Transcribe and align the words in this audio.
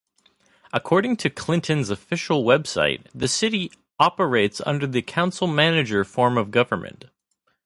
According 0.73 1.17
to 1.17 1.29
Clinton's 1.29 1.91
official 1.91 2.43
website, 2.43 3.05
the 3.13 3.27
city 3.27 3.71
"operates 3.99 4.59
under 4.65 4.87
the 4.87 5.03
council-manager 5.03 6.03
form 6.05 6.39
of 6.39 6.49
government". 6.49 7.05